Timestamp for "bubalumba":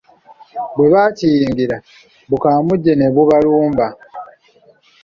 3.13-3.87